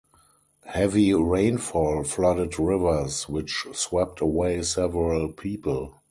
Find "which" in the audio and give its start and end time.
3.29-3.67